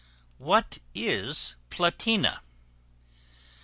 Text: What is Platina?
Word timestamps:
What 0.39 0.79
is 0.95 1.55
Platina? 1.69 2.41